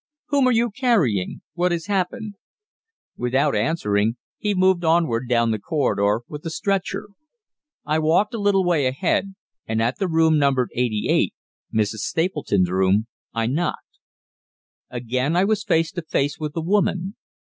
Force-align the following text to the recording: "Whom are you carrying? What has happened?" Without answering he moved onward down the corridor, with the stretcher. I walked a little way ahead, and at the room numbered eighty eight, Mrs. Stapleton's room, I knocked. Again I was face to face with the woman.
"Whom 0.29 0.47
are 0.47 0.51
you 0.51 0.71
carrying? 0.71 1.43
What 1.53 1.71
has 1.71 1.85
happened?" 1.85 2.33
Without 3.17 3.55
answering 3.55 4.17
he 4.39 4.55
moved 4.55 4.83
onward 4.83 5.29
down 5.29 5.51
the 5.51 5.59
corridor, 5.59 6.21
with 6.27 6.41
the 6.41 6.49
stretcher. 6.49 7.09
I 7.85 7.99
walked 7.99 8.33
a 8.33 8.39
little 8.39 8.65
way 8.65 8.87
ahead, 8.87 9.35
and 9.67 9.79
at 9.79 9.99
the 9.99 10.07
room 10.07 10.39
numbered 10.39 10.71
eighty 10.73 11.05
eight, 11.07 11.35
Mrs. 11.71 11.99
Stapleton's 12.01 12.71
room, 12.71 13.05
I 13.33 13.45
knocked. 13.45 13.99
Again 14.89 15.35
I 15.35 15.43
was 15.45 15.63
face 15.63 15.91
to 15.91 16.01
face 16.01 16.39
with 16.39 16.53
the 16.53 16.63
woman. 16.63 17.15